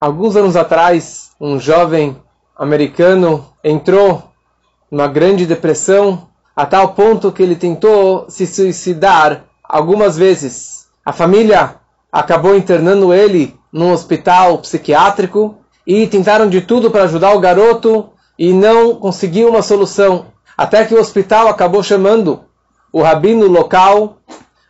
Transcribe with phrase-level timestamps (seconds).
[0.00, 2.16] Alguns anos atrás, um jovem
[2.56, 4.30] americano entrou
[4.88, 10.86] numa grande depressão a tal ponto que ele tentou se suicidar algumas vezes.
[11.04, 11.80] A família
[12.12, 18.52] acabou internando ele num hospital psiquiátrico e tentaram de tudo para ajudar o garoto e
[18.52, 20.26] não conseguiu uma solução.
[20.56, 22.44] Até que o hospital acabou chamando
[22.92, 24.18] o rabino local,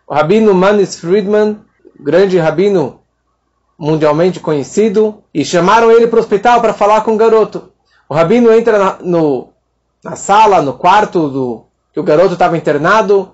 [0.06, 1.58] o rabino Manis Friedman,
[2.00, 2.97] grande rabino
[3.78, 7.70] mundialmente conhecido, e chamaram ele para o hospital para falar com o garoto.
[8.08, 9.48] O rabino entra na, no,
[10.02, 13.32] na sala, no quarto do que o garoto estava internado,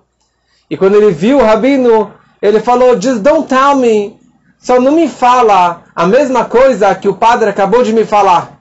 [0.68, 4.18] e quando ele viu o rabino, ele falou: Just don't tell me,
[4.58, 8.60] só não me fala a mesma coisa que o padre acabou de me falar.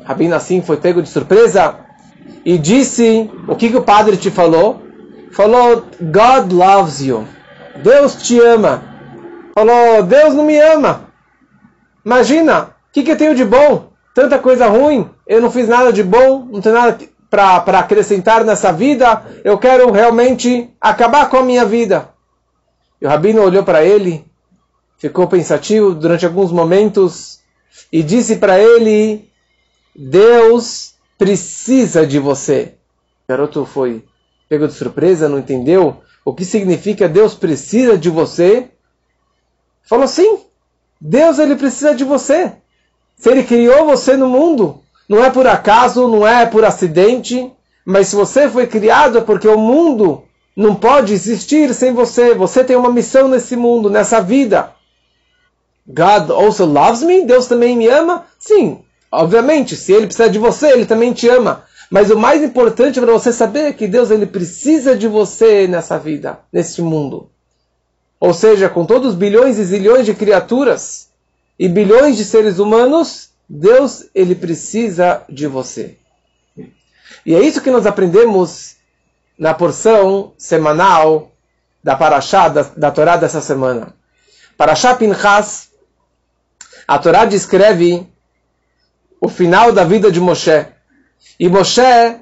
[0.00, 1.76] O rabino assim foi pego de surpresa
[2.44, 4.82] e disse: O que, que o padre te falou?
[5.32, 7.26] Falou: God loves you.
[7.82, 8.95] Deus te ama.
[9.56, 11.08] Falou: Deus não me ama.
[12.04, 13.90] Imagina, o que, que eu tenho de bom?
[14.14, 16.98] Tanta coisa ruim, eu não fiz nada de bom, não tenho nada
[17.30, 22.10] para acrescentar nessa vida, eu quero realmente acabar com a minha vida.
[23.00, 24.26] E o rabino olhou para ele,
[24.98, 27.40] ficou pensativo durante alguns momentos
[27.90, 29.26] e disse para ele:
[29.94, 32.74] Deus precisa de você.
[33.24, 34.04] O garoto foi
[34.50, 38.68] pego de surpresa, não entendeu o que significa Deus precisa de você.
[39.86, 40.40] Falou sim,
[41.00, 42.52] Deus ele precisa de você.
[43.16, 47.50] Se ele criou você no mundo, não é por acaso, não é por acidente,
[47.84, 50.24] mas se você foi criado é porque o mundo
[50.56, 52.34] não pode existir sem você.
[52.34, 54.72] Você tem uma missão nesse mundo, nessa vida.
[55.86, 57.24] God also loves me?
[57.24, 58.24] Deus também me ama?
[58.38, 58.80] Sim,
[59.12, 61.64] obviamente, se ele precisa de você, ele também te ama.
[61.88, 65.96] Mas o mais importante para você saber é que Deus ele precisa de você nessa
[65.96, 67.30] vida, neste mundo.
[68.18, 71.08] Ou seja, com todos os bilhões e zilhões de criaturas
[71.58, 75.96] e bilhões de seres humanos, Deus ele precisa de você.
[77.24, 78.76] E é isso que nós aprendemos
[79.38, 81.32] na porção semanal
[81.82, 83.94] da Parashá, da, da Torá dessa semana.
[84.56, 85.70] Parashá Pinchas,
[86.88, 88.06] a Torá descreve
[89.20, 90.66] o final da vida de Moshe.
[91.38, 92.16] E Moshe,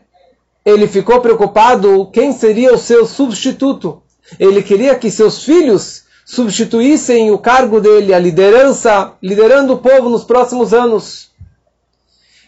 [0.64, 4.02] ele ficou preocupado quem seria o seu substituto.
[4.38, 10.24] Ele queria que seus filhos substituíssem o cargo dele, a liderança, liderando o povo nos
[10.24, 11.30] próximos anos.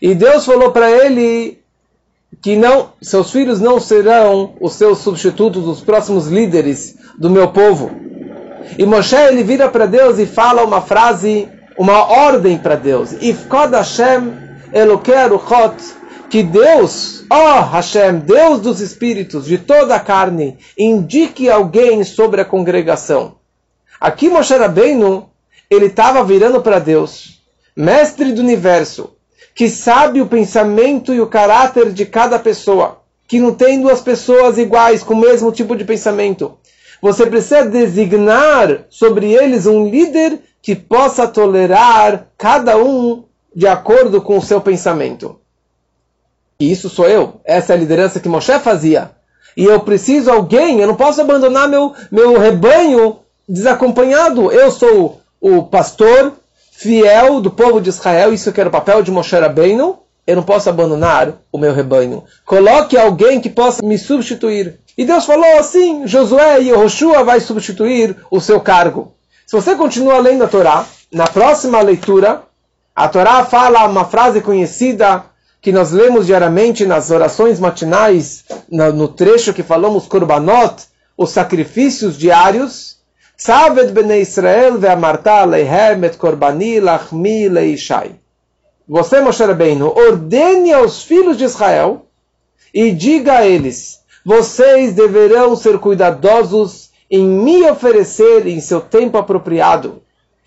[0.01, 1.61] E Deus falou para ele
[2.43, 7.91] que não, seus filhos não serão os seus substitutos, os próximos líderes do meu povo.
[8.79, 11.49] E Moshe ele vira para Deus e fala uma frase,
[11.79, 13.13] uma ordem para Deus.
[13.13, 15.77] Ifkod Hashem Elokei Aruchot,
[16.29, 22.41] que Deus, ó oh Hashem, Deus dos espíritos, de toda a carne, indique alguém sobre
[22.41, 23.37] a congregação.
[24.01, 25.29] Aqui Moshe Rabbeinu,
[25.71, 27.41] ele estava virando para Deus,
[27.77, 29.11] mestre do universo,
[29.55, 34.59] que sabe o pensamento e o caráter de cada pessoa, que não tem duas pessoas
[34.59, 36.59] iguais com o mesmo tipo de pensamento.
[37.01, 44.39] Você precisa designar sobre eles um líder que possa tolerar cada um de acordo com
[44.39, 45.39] o seu pensamento.
[46.59, 47.41] E isso sou eu.
[47.45, 49.11] Essa é a liderança que Moshe fazia.
[49.57, 53.19] E eu preciso alguém, eu não posso abandonar meu, meu rebanho
[53.49, 54.53] desacompanhado.
[54.53, 56.33] Eu sou o pastor
[56.73, 59.99] fiel do povo de Israel, isso que era o papel de Moshe Rabbeinu.
[60.27, 62.25] Eu não posso abandonar o meu rebanho.
[62.45, 64.81] Coloque alguém que possa me substituir.
[64.99, 69.13] E Deus falou assim: Josué e Yehoshua vai substituir o seu cargo.
[69.47, 72.43] Se você continua lendo a Torá, na próxima leitura,
[72.95, 75.25] a Torá fala uma frase conhecida
[75.67, 80.85] que nós lemos diariamente nas orações matinais, no trecho que falamos Korbanot,
[81.19, 82.99] os sacrifícios diários.
[83.37, 88.13] Saved bnei Israel ve'amarta leihem et korbani lachmi leishai.
[88.87, 92.07] Você, Moshe Rabbeinu, ordene aos filhos de Israel
[92.73, 100.01] e diga a eles, vocês deverão ser cuidadosos em me oferecer em seu tempo apropriado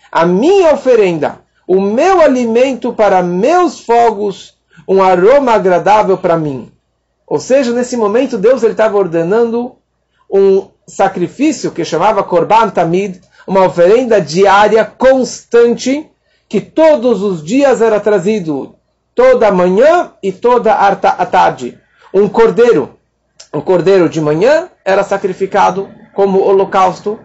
[0.09, 4.57] a minha oferenda, o meu alimento para meus fogos
[4.89, 6.71] um aroma agradável para mim.
[7.27, 9.75] Ou seja, nesse momento Deus estava ordenando
[10.27, 16.09] um sacrifício que chamava Korban Tamid, uma oferenda diária constante
[16.47, 18.73] que todos os dias era trazido,
[19.13, 21.77] toda manhã e toda a tarde.
[22.11, 22.97] Um cordeiro,
[23.53, 27.19] um cordeiro de manhã era sacrificado como holocausto,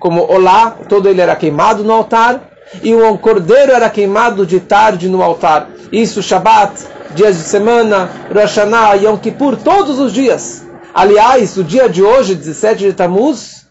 [0.00, 2.50] como olá, todo ele era queimado no altar,
[2.82, 5.70] e um cordeiro era queimado de tarde no altar.
[5.92, 10.66] Isso Shabat, dias de semana, Rosh Hashanah, Yom Kippur, todos os dias.
[10.92, 13.66] Aliás, o dia de hoje, 17 de Tammuz,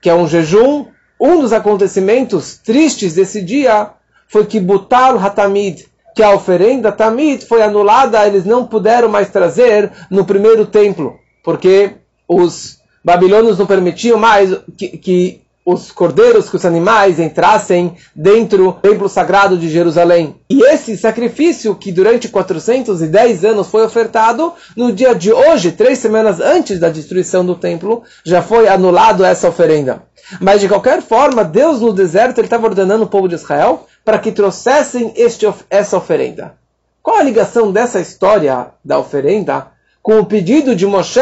[0.00, 0.86] que é um jejum,
[1.20, 3.90] um dos acontecimentos tristes desse dia
[4.26, 9.90] foi que Butal Hatamid, que a oferenda Tamid foi anulada, eles não puderam mais trazer
[10.10, 11.96] no primeiro templo, porque
[12.26, 15.42] os babilônios não permitiam mais que, que
[15.72, 20.36] os cordeiros, que os animais entrassem dentro do templo sagrado de Jerusalém.
[20.48, 26.40] E esse sacrifício, que durante 410 anos foi ofertado, no dia de hoje, três semanas
[26.40, 30.02] antes da destruição do templo, já foi anulado essa oferenda.
[30.40, 34.32] Mas de qualquer forma, Deus no deserto estava ordenando o povo de Israel para que
[34.32, 36.54] trouxessem este, essa oferenda.
[37.02, 39.68] Qual a ligação dessa história da oferenda
[40.02, 41.20] com o pedido de Moshe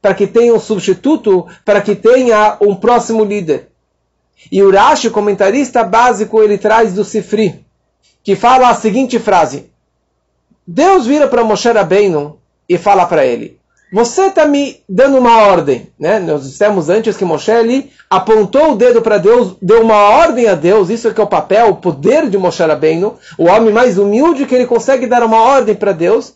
[0.00, 3.68] para que tenha um substituto, para que tenha um próximo líder.
[4.50, 7.64] E o Rashi, comentarista básico, ele traz do Sifri,
[8.22, 9.70] que fala a seguinte frase.
[10.66, 13.58] Deus vira para Moshe Rabbeinu e fala para ele,
[13.90, 15.88] você está me dando uma ordem.
[15.98, 16.18] Né?
[16.18, 17.50] Nós dissemos antes que Moshe
[18.08, 21.28] apontou o dedo para Deus, deu uma ordem a Deus, isso é que é o
[21.28, 25.40] papel, o poder de Moshe Rabbeinu, o homem mais humilde que ele consegue dar uma
[25.40, 26.34] ordem para Deus,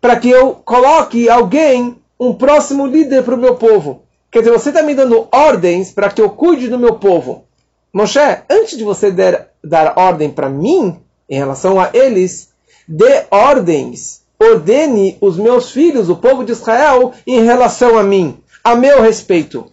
[0.00, 4.04] para que eu coloque alguém um próximo líder para o meu povo.
[4.30, 7.44] Quer dizer, você está me dando ordens para que eu cuide do meu povo.
[7.92, 12.50] Moshe, antes de você der, dar ordem para mim, em relação a eles,
[12.86, 18.76] dê ordens, ordene os meus filhos, o povo de Israel, em relação a mim, a
[18.76, 19.66] meu respeito.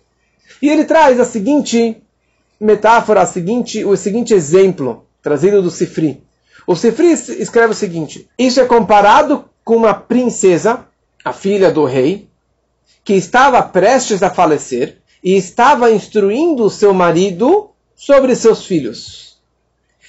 [0.60, 2.02] E ele traz a seguinte
[2.60, 6.24] metáfora, a seguinte, o seguinte exemplo, trazido do Sifri.
[6.66, 10.86] O Sifri escreve o seguinte: Isso é comparado com uma princesa,
[11.24, 12.28] a filha do rei,
[13.10, 19.40] que estava prestes a falecer e estava instruindo seu marido sobre seus filhos.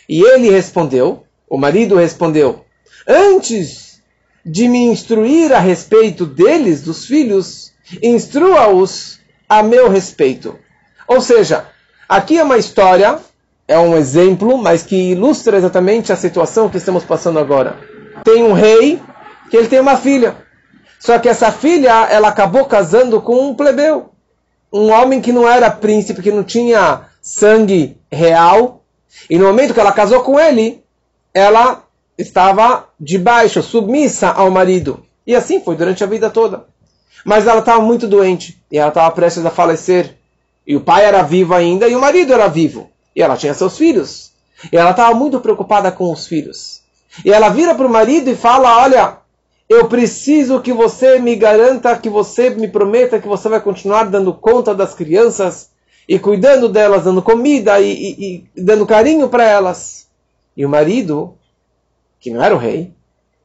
[0.07, 2.63] E ele respondeu, o marido respondeu:
[3.09, 4.03] Antes
[4.45, 9.19] de me instruir a respeito deles, dos filhos, instrua-os
[9.49, 10.59] a meu respeito.
[11.09, 11.69] Ou seja,
[12.07, 13.19] aqui é uma história,
[13.67, 17.79] é um exemplo, mas que ilustra exatamente a situação que estamos passando agora.
[18.23, 19.01] Tem um rei
[19.49, 20.50] que ele tem uma filha.
[21.01, 24.11] Só que essa filha, ela acabou casando com um plebeu.
[24.71, 28.83] Um homem que não era príncipe, que não tinha sangue real.
[29.29, 30.85] E no momento que ela casou com ele,
[31.33, 31.83] ela
[32.19, 35.03] estava debaixo, submissa ao marido.
[35.27, 36.67] E assim foi durante a vida toda.
[37.25, 40.17] Mas ela estava muito doente e ela estava prestes a falecer.
[40.67, 42.91] E o pai era vivo ainda e o marido era vivo.
[43.17, 44.33] E ela tinha seus filhos.
[44.71, 46.83] E ela estava muito preocupada com os filhos.
[47.25, 49.20] E ela vira para o marido e fala: Olha,
[49.71, 54.35] eu preciso que você me garanta, que você me prometa que você vai continuar dando
[54.35, 55.71] conta das crianças
[56.09, 60.09] e cuidando delas, dando comida e, e, e dando carinho para elas.
[60.57, 61.37] E o marido,
[62.19, 62.93] que não era o rei,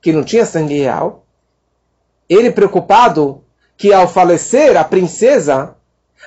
[0.01, 1.23] que não tinha sangue real,
[2.27, 3.43] ele preocupado
[3.77, 5.75] que ao falecer a princesa,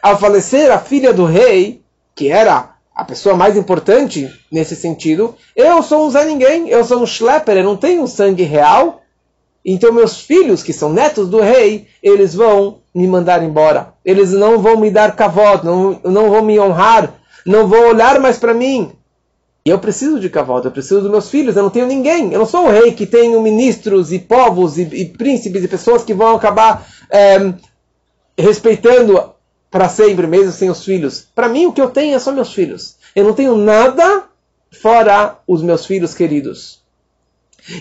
[0.00, 1.82] ao falecer a filha do rei,
[2.14, 7.02] que era a pessoa mais importante nesse sentido, eu sou um Zé Ninguém, eu sou
[7.02, 9.02] um schlepper, eu não tenho sangue real,
[9.72, 13.92] então meus filhos, que são netos do rei, eles vão me mandar embora.
[14.04, 18.38] Eles não vão me dar cavalo, não, não vão me honrar, não vão olhar mais
[18.38, 18.92] para mim.
[19.64, 22.32] E eu preciso de cavalo, eu preciso dos meus filhos, eu não tenho ninguém.
[22.32, 26.02] Eu não sou o rei que tenho ministros e povos e, e príncipes e pessoas
[26.02, 27.52] que vão acabar é,
[28.38, 29.34] respeitando
[29.70, 31.26] para sempre, mesmo sem os filhos.
[31.34, 32.96] Para mim, o que eu tenho é só meus filhos.
[33.14, 34.24] Eu não tenho nada
[34.70, 36.80] fora os meus filhos queridos.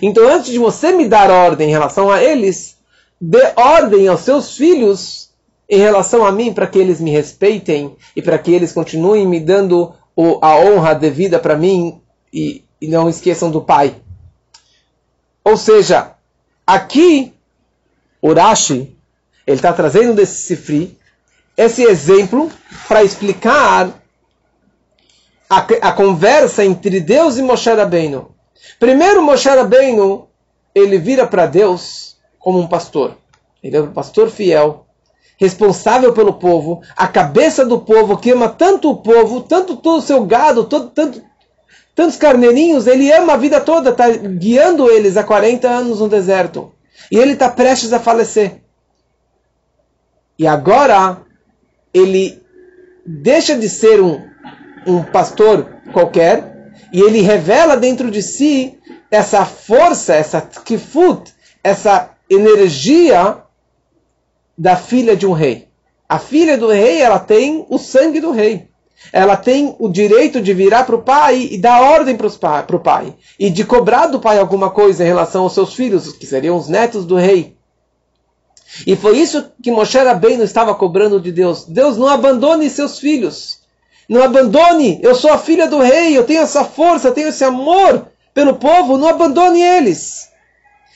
[0.01, 2.77] Então, antes de você me dar ordem em relação a eles,
[3.19, 5.29] dê ordem aos seus filhos
[5.69, 9.39] em relação a mim, para que eles me respeitem e para que eles continuem me
[9.39, 9.93] dando
[10.41, 12.01] a honra devida para mim
[12.33, 13.95] e, e não esqueçam do pai.
[15.43, 16.11] Ou seja,
[16.65, 17.33] aqui,
[18.21, 18.95] Urashi,
[19.45, 20.97] ele está trazendo desse Sifri
[21.55, 22.51] esse exemplo
[22.87, 23.89] para explicar
[25.49, 28.35] a, a, conversa entre Deus e Moshe Rabbeinu.
[28.79, 30.27] Primeiro, Moshe Rabbeinu,
[30.73, 33.17] ele vira para Deus como um pastor.
[33.63, 34.85] Ele é um pastor fiel,
[35.37, 40.01] responsável pelo povo, a cabeça do povo, que ama tanto o povo, tanto todo o
[40.01, 41.21] seu gado, todo, tanto,
[41.95, 46.71] tantos carneirinhos, ele ama a vida toda, está guiando eles há 40 anos no deserto.
[47.11, 48.61] E ele está prestes a falecer.
[50.37, 51.21] E agora,
[51.93, 52.41] ele
[53.05, 54.21] deixa de ser um,
[54.85, 56.56] um pastor qualquer
[56.97, 58.75] e ele revela dentro de si
[59.11, 61.31] essa força, essa tkifut,
[61.63, 63.37] essa energia
[64.57, 65.67] da filha de um rei.
[66.09, 68.69] A filha do rei, ela tem o sangue do rei.
[69.13, 73.13] Ela tem o direito de virar para o pai e dar ordem para o pai.
[73.37, 76.67] E de cobrar do pai alguma coisa em relação aos seus filhos, que seriam os
[76.67, 77.55] netos do rei.
[78.87, 81.63] E foi isso que Moshe Rabbeinu estava cobrando de Deus.
[81.63, 83.66] Deus não abandone seus filhos.
[84.07, 84.99] Não abandone.
[85.01, 86.17] Eu sou a filha do rei.
[86.17, 88.97] Eu tenho essa força, eu tenho esse amor pelo povo.
[88.97, 90.29] Não abandone eles.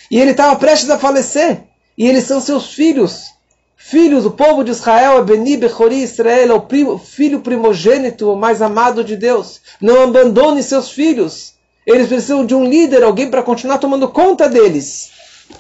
[0.10, 1.64] E ele estava prestes a falecer.
[1.98, 3.32] E eles são seus filhos.
[3.76, 8.38] Filhos, o povo de Israel é Beni Bechori Israel, é o primo, filho primogênito, o
[8.38, 9.60] mais amado de Deus.
[9.82, 11.56] Não abandone seus filhos.
[11.86, 15.12] Eles precisam de um líder, alguém para continuar tomando conta deles.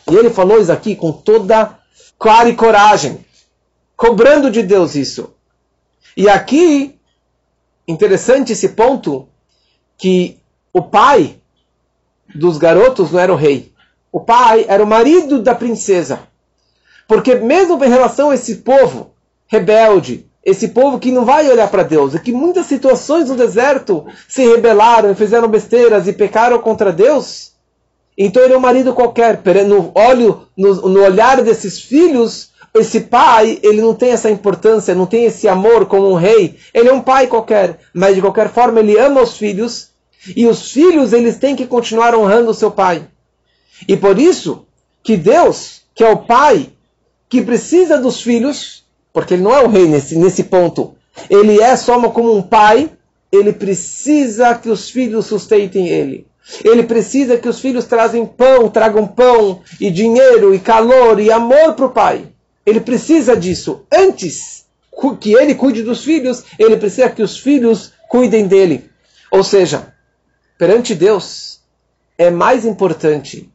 [0.10, 1.78] E ele falou isso aqui com toda
[2.18, 3.26] clara e coragem,
[3.98, 5.34] cobrando de Deus isso.
[6.16, 7.00] E aqui,
[7.92, 9.28] interessante esse ponto,
[9.98, 10.40] que
[10.74, 11.38] o pai
[12.34, 13.72] dos garotos não era o rei.
[14.12, 16.20] O pai era o marido da princesa.
[17.08, 19.12] Porque mesmo em relação a esse povo
[19.48, 24.06] rebelde, esse povo que não vai olhar para Deus, e que muitas situações no deserto
[24.28, 27.52] se rebelaram, fizeram besteiras e pecaram contra Deus,
[28.18, 29.42] então ele é um marido qualquer.
[29.66, 35.06] No, olho, no, no olhar desses filhos, esse pai, ele não tem essa importância, não
[35.06, 36.58] tem esse amor como um rei.
[36.74, 39.90] Ele é um pai qualquer, mas de qualquer forma ele ama os filhos
[40.36, 43.08] e os filhos eles têm que continuar honrando o seu pai.
[43.88, 44.66] E por isso
[45.04, 46.70] que Deus, que é o pai,
[47.28, 50.96] que precisa dos filhos, porque ele não é o rei nesse, nesse ponto,
[51.30, 52.90] ele é só como um pai,
[53.32, 56.28] ele precisa que os filhos sustentem ele.
[56.64, 61.74] Ele precisa que os filhos trazem pão, tragam pão e dinheiro e calor e amor
[61.74, 62.31] para o pai.
[62.66, 63.86] Ele precisa disso.
[63.92, 64.66] Antes
[65.20, 68.90] que ele cuide dos filhos, ele precisa que os filhos cuidem dele.
[69.32, 69.94] Ou seja,
[70.58, 71.62] perante Deus,
[72.18, 73.50] é mais importante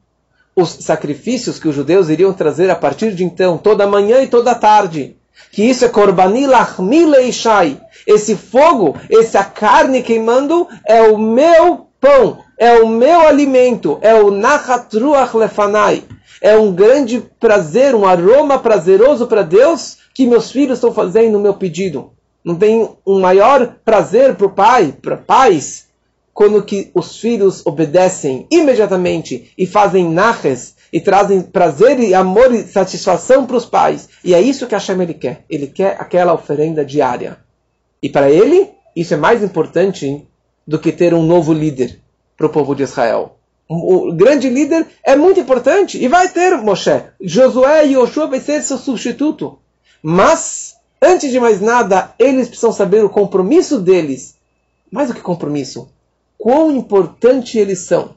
[0.57, 4.55] os sacrifícios que os judeus iriam trazer a partir de então, toda manhã e toda
[4.55, 5.17] tarde.
[5.53, 7.79] Que isso é Korbani Lachmile Ishai.
[8.07, 14.31] Esse fogo, essa carne queimando, é o meu pão, é o meu alimento, é o
[14.31, 16.05] Nachatruach Lefanai
[16.41, 21.41] é um grande prazer, um aroma prazeroso para Deus que meus filhos estão fazendo o
[21.41, 22.13] meu pedido.
[22.45, 25.87] Não tem um maior prazer para o pai, para pais,
[26.33, 32.63] quando que os filhos obedecem imediatamente e fazem naches e trazem prazer e amor e
[32.63, 34.09] satisfação para os pais.
[34.23, 35.45] E é isso que Hashem ele quer.
[35.51, 37.39] Ele quer aquela oferenda diária.
[38.03, 40.27] E para ele, isso é mais importante
[40.67, 42.01] do que ter um novo líder
[42.37, 43.37] para o povo de Israel
[43.69, 47.03] o grande líder é muito importante e vai ter Moshe.
[47.21, 49.59] Josué e Yoshua vai ser seu substituto.
[50.03, 54.37] Mas, antes de mais nada, eles precisam saber o compromisso deles.
[54.91, 55.89] Mais do que compromisso,
[56.39, 58.15] quão importante eles são.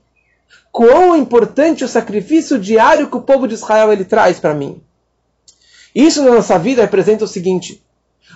[0.71, 4.81] Quão importante o sacrifício diário que o povo de Israel ele traz para mim.
[5.95, 7.83] Isso na nossa vida representa o seguinte: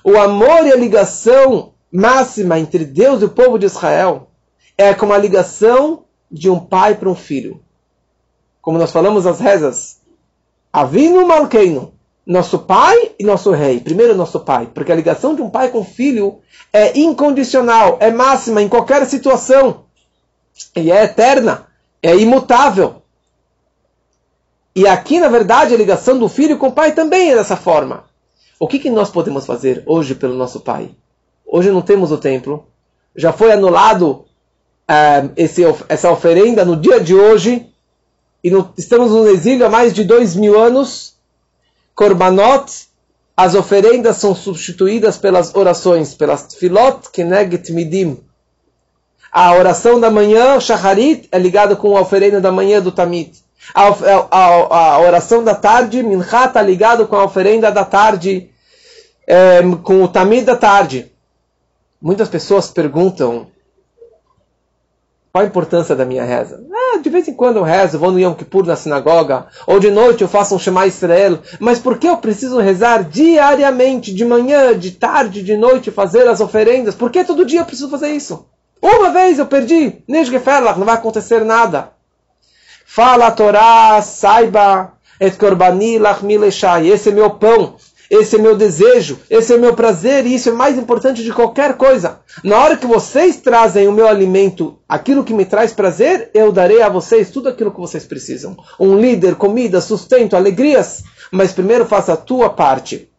[0.04, 4.30] o amor e a ligação máxima entre Deus e o povo de Israel
[4.78, 7.62] é como a ligação de um pai para um filho.
[8.62, 10.02] Como nós falamos as rezas,
[10.72, 11.94] Avino Malkeino,
[12.26, 13.80] nosso pai e nosso rei.
[13.80, 16.40] Primeiro nosso pai, porque a ligação de um pai com filho
[16.72, 19.86] é incondicional, é máxima em qualquer situação.
[20.76, 21.68] E é eterna,
[22.02, 23.02] é imutável.
[24.76, 28.06] E aqui, na verdade, a ligação do filho com o pai também é dessa forma.
[28.60, 30.90] O que, que nós podemos fazer hoje pelo nosso pai?
[31.46, 32.66] Hoje não temos o templo,
[33.16, 34.26] já foi anulado
[35.36, 37.68] esse, essa oferenda no dia de hoje,
[38.44, 41.14] e no, estamos no exílio há mais de dois mil anos,
[41.96, 42.88] Korbanot,
[43.36, 48.20] as oferendas são substituídas pelas orações, pelas filot keneget midim.
[49.32, 53.34] A oração da manhã, Shacharit, é ligada com a oferenda da manhã do Tamid.
[53.74, 58.50] A, a, a, oração da tarde, Mincha, está ligado com a oferenda da tarde,
[59.26, 61.12] é, com o Tamid da tarde.
[62.00, 63.48] Muitas pessoas perguntam
[65.34, 66.64] qual a importância da minha reza?
[66.72, 69.90] Ah, de vez em quando eu rezo, vou no Yom Kippur na sinagoga, ou de
[69.90, 74.78] noite eu faço um Shema Israel, mas por que eu preciso rezar diariamente, de manhã,
[74.78, 76.94] de tarde, de noite, fazer as oferendas?
[76.94, 78.46] Por que todo dia eu preciso fazer isso?
[78.80, 81.90] Uma vez eu perdi, Nishgeferlach, não vai acontecer nada.
[82.86, 86.22] Fala a Torá, saiba, et korbani lach
[86.86, 87.76] esse é meu pão,
[88.14, 91.78] esse é meu desejo, esse é meu prazer, e isso é mais importante de qualquer
[91.78, 92.20] coisa.
[92.44, 96.84] Na hora que vocês trazem o meu alimento, aquilo que me traz prazer, eu darei
[96.84, 98.56] a vocês tudo aquilo que vocês precisam.
[98.80, 101.04] Um líder, comida, sustento, alegrias.
[101.32, 103.10] Mas primeiro faça a tua parte.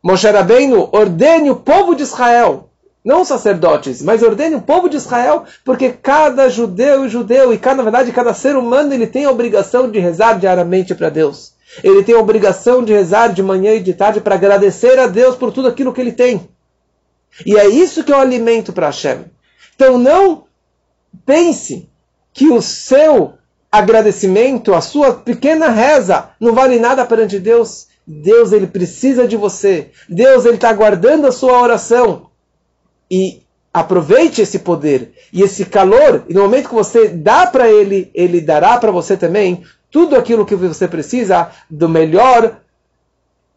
[0.00, 2.70] Moshe Rabbeinu, ordene o povo de Israel,
[3.04, 7.78] não sacerdotes, mas ordene o povo de Israel, porque cada judeu e judeu, e cada,
[7.78, 11.58] na verdade cada ser humano, ele tem a obrigação de rezar diariamente para Deus.
[11.82, 15.36] Ele tem a obrigação de rezar de manhã e de tarde para agradecer a Deus
[15.36, 16.48] por tudo aquilo que ele tem.
[17.46, 19.24] E é isso que é o alimento para Hashem.
[19.74, 20.44] Então não
[21.24, 21.88] pense
[22.32, 23.34] que o seu
[23.70, 27.86] agradecimento, a sua pequena reza, não vale nada perante Deus.
[28.06, 29.90] Deus ele precisa de você.
[30.08, 32.30] Deus ele está guardando a sua oração.
[33.10, 38.10] E aproveite esse poder e esse calor, e no momento que você dá para ele,
[38.12, 42.60] ele dará para você também tudo aquilo que você precisa do melhor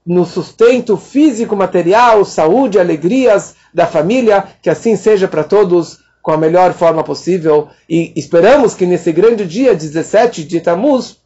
[0.05, 6.37] no sustento físico, material, saúde, alegrias da família, que assim seja para todos com a
[6.37, 7.69] melhor forma possível.
[7.89, 11.17] E esperamos que nesse grande dia, 17 de Tammuz,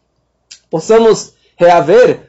[0.70, 2.22] possamos reaver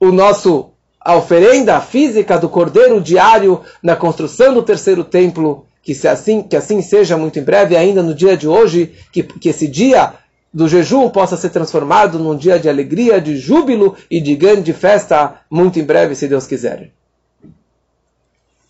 [0.00, 6.08] o nosso a oferenda física do cordeiro diário na construção do terceiro templo, que se
[6.08, 9.68] assim que assim seja muito em breve, ainda no dia de hoje, que, que esse
[9.68, 10.14] dia
[10.52, 15.42] do jejum possa ser transformado num dia de alegria, de júbilo e de grande festa
[15.48, 16.90] muito em breve, se Deus quiser.